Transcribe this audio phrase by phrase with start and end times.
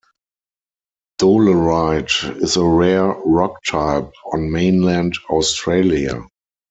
[1.19, 6.25] Dolerite is a rare rock type on mainland Australia.